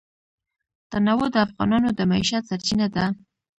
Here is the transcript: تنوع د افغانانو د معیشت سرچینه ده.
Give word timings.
تنوع 0.89 1.25
د 1.33 1.37
افغانانو 1.45 1.89
د 1.93 1.99
معیشت 2.11 2.43
سرچینه 2.49 2.87
ده. 2.95 3.05